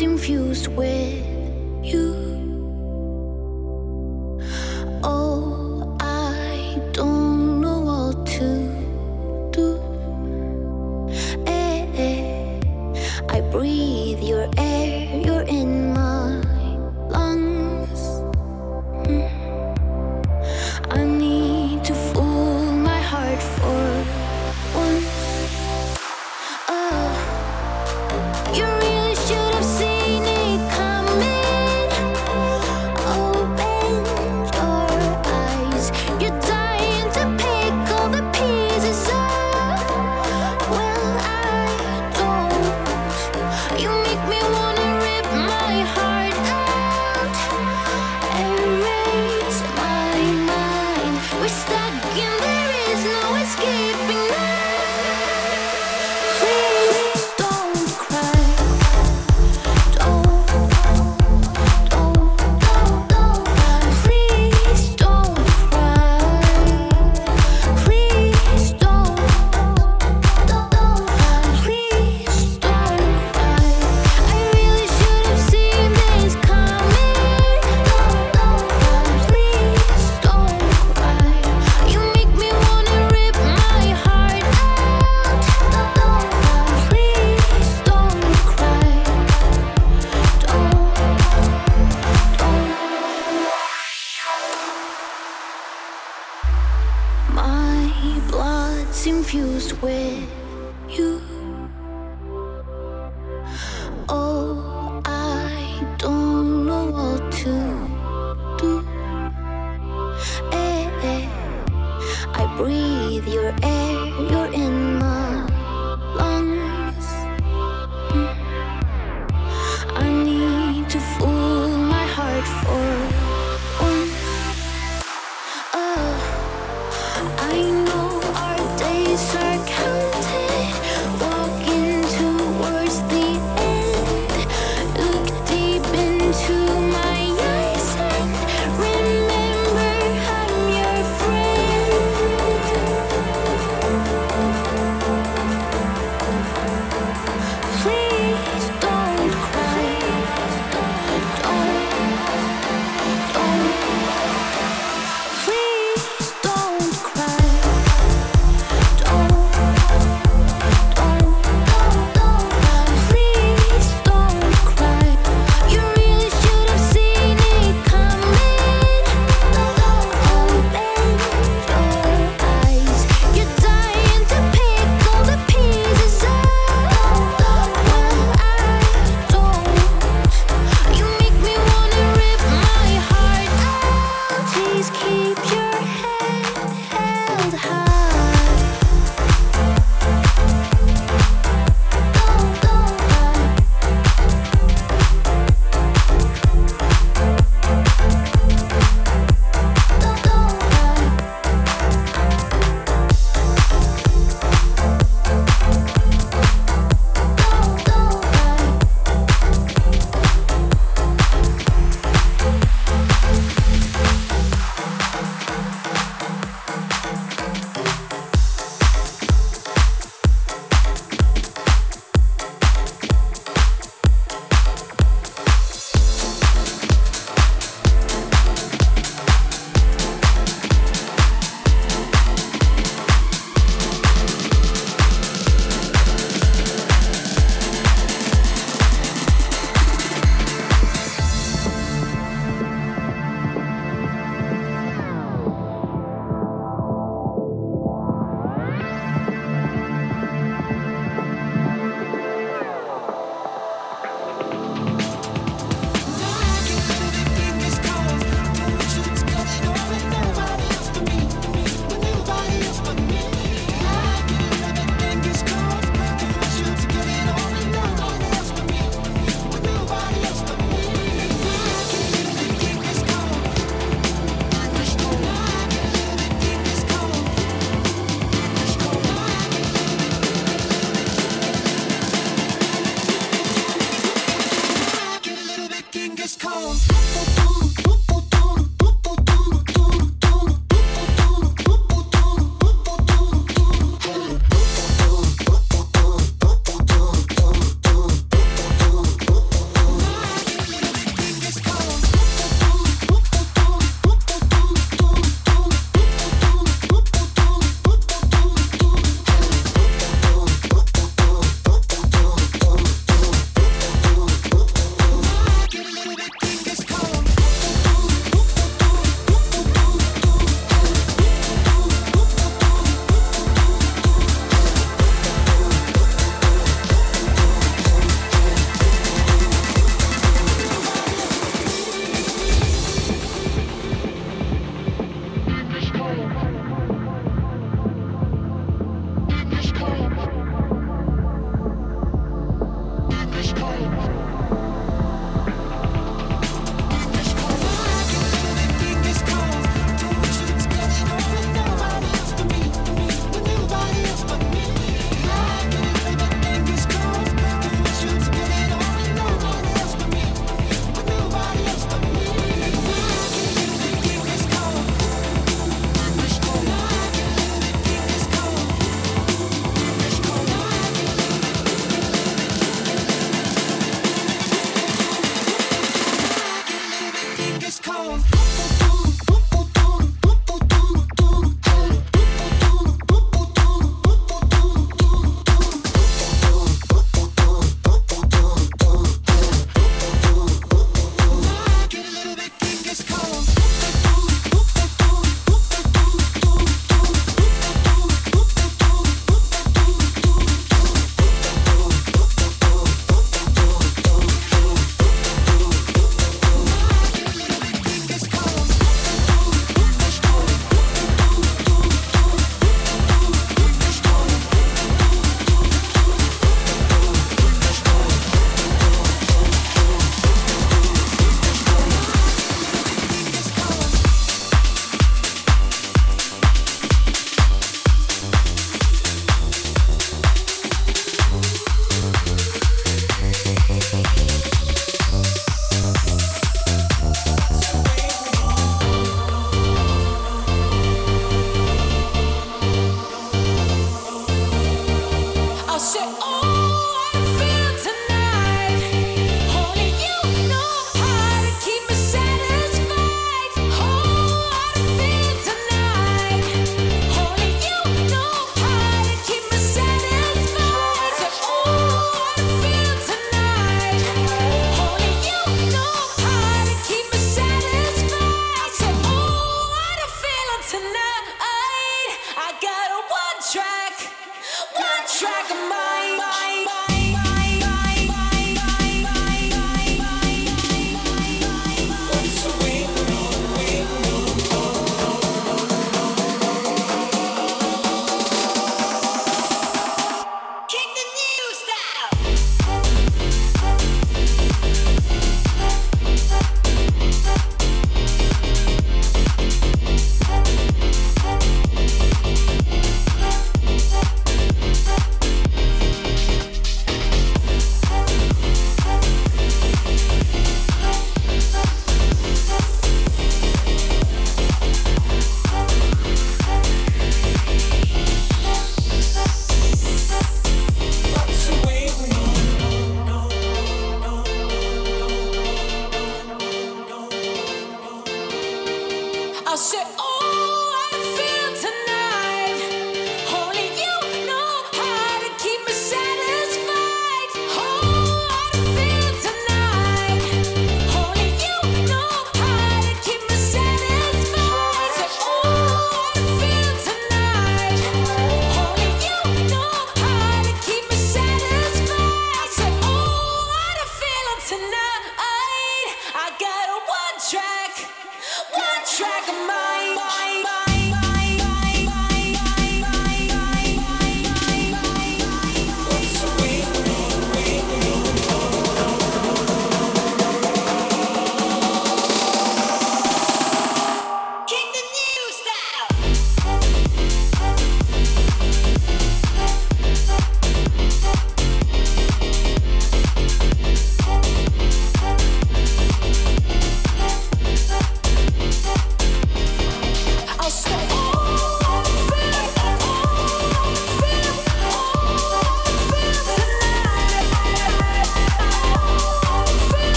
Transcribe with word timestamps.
infused 0.00 0.68
with 0.68 1.27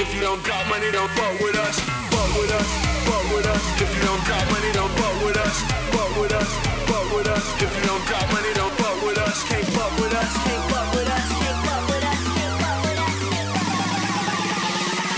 If 0.00 0.14
you 0.14 0.20
don't 0.22 0.42
got 0.44 0.66
money, 0.70 0.90
don't 0.90 1.10
fuck 1.10 1.38
with 1.40 1.56
us. 1.56 1.78
Fuck 1.78 2.32
with 2.40 2.50
us. 2.50 2.68
Fuck 3.04 3.36
with 3.36 3.44
us. 3.44 3.62
If 3.82 3.94
you 3.94 4.00
don't 4.00 4.24
got 4.26 4.50
money, 4.50 4.72
don't 4.72 4.90
fuck 4.96 5.22
with 5.22 5.36
us. 5.36 5.60
Fuck 5.92 6.16
with 6.16 6.32
us. 6.32 6.48
Fuck 6.88 7.12
with 7.14 7.28
us. 7.28 7.44
If 7.60 7.68
you 7.76 7.84
don't 7.84 8.08
got 8.08 8.24
money, 8.32 8.48
don't 8.54 8.72
fuck 8.80 8.96
with 9.04 9.18
us. 9.18 9.44
Can't 9.44 9.66
fuck 9.76 9.92
with 10.00 10.14
us. 10.14 10.32
Can't 10.48 10.64
fuck 10.72 10.94
with 10.96 11.06
us. 11.06 11.28
Can't 11.36 11.60
fuck 11.68 11.84
with 11.92 12.04
us. 12.12 12.22
Can't 12.32 12.60
fuck 12.64 12.80
with 12.80 12.96
us. 12.96 13.20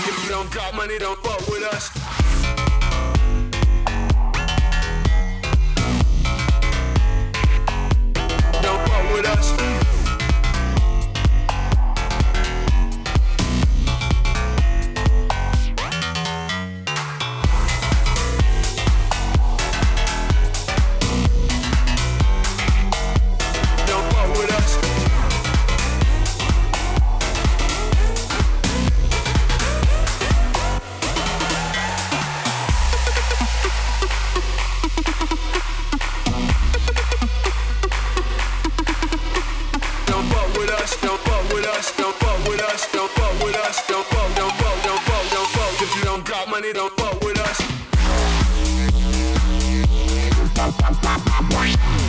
If 0.09 0.15
you 0.25 0.29
don't 0.35 0.51
got 0.51 0.75
money, 0.75 0.97
don't 0.99 1.22
Bye. 51.49 52.02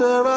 Gonna 0.00 0.29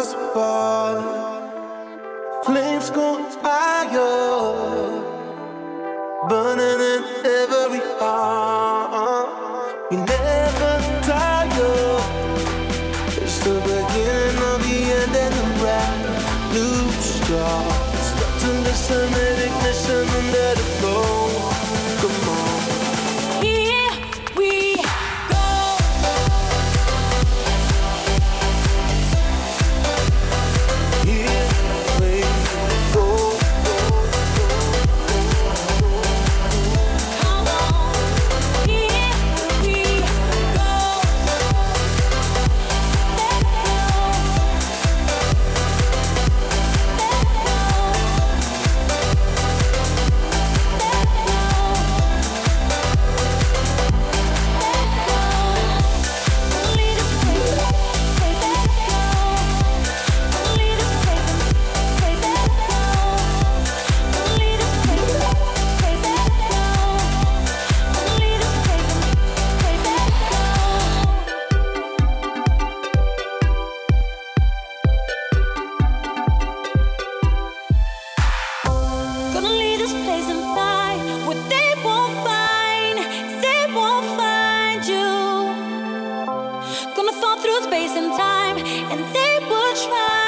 gonna 87.06 87.22
fall 87.22 87.38
through 87.38 87.62
space 87.64 87.96
and 87.98 88.14
time, 88.14 88.58
and 88.58 89.00
they 89.14 89.40
would 89.50 89.76
try. 89.76 90.23